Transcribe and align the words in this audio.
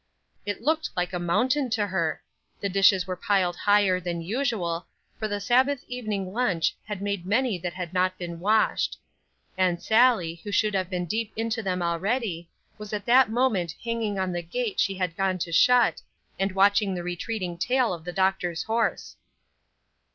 It 0.47 0.63
looked 0.63 0.89
like 0.97 1.13
a 1.13 1.19
mountain 1.19 1.69
to 1.77 1.85
her. 1.85 2.23
The 2.59 2.69
dishes 2.69 3.05
were 3.05 3.15
piled 3.15 3.55
higher 3.55 3.99
than 3.99 4.23
usual, 4.23 4.87
for 5.19 5.27
the 5.27 5.39
Sabbath 5.39 5.83
evening 5.87 6.33
lunch 6.33 6.75
had 6.85 7.03
made 7.03 7.23
many 7.23 7.59
that 7.59 7.75
had 7.75 7.93
not 7.93 8.17
been 8.17 8.39
washed. 8.39 8.97
And 9.59 9.79
Sallie, 9.79 10.41
who 10.43 10.51
should 10.51 10.73
have 10.73 10.89
been 10.89 11.05
deep 11.05 11.31
into 11.35 11.61
them 11.61 11.83
already, 11.83 12.49
was 12.79 12.93
at 12.93 13.05
that 13.05 13.29
moment 13.29 13.75
hanging 13.83 14.17
on 14.17 14.31
the 14.31 14.41
gate 14.41 14.79
she 14.79 14.95
had 14.95 15.15
gone 15.15 15.37
to 15.37 15.51
shut, 15.51 16.01
and 16.39 16.53
watching 16.53 16.95
the 16.95 17.03
retreating 17.03 17.55
tail 17.55 17.93
of 17.93 18.03
the 18.03 18.11
doctor's 18.11 18.63
horse. 18.63 19.17